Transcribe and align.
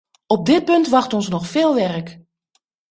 Op 0.27 0.45
dit 0.45 0.65
punt 0.65 0.87
wacht 0.87 1.13
ons 1.13 1.27
nog 1.27 1.47
veel 1.47 1.75
werk! 1.75 2.19